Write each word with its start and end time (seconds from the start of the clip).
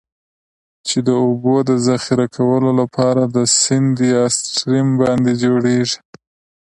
چې 0.87 0.97
د 1.07 1.09
اوبو 1.25 1.55
د 1.69 1.71
ذخیره 1.87 2.27
کولو 2.37 2.69
لپاره 2.81 3.23
د 3.35 3.37
سیند 3.59 3.97
یا 4.13 4.23
Stream 4.37 4.87
باندی 4.99 5.33
جوړیږي. 5.43 5.97